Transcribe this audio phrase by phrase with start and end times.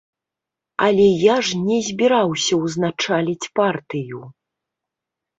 [0.85, 4.23] Але я ж не збіраўся ўзначаліць партыю!